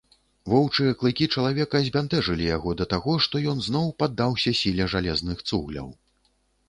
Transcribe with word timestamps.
Воўчыя 0.53 0.93
клыкі 1.01 1.27
чалавека 1.35 1.81
збянтэжылі 1.89 2.47
яго 2.57 2.73
да 2.81 2.85
таго, 2.93 3.13
што 3.25 3.43
ён 3.55 3.61
зноў 3.67 3.93
паддаўся 4.01 4.57
сіле 4.61 4.91
жалезных 4.95 5.37
цугляў. 5.51 5.97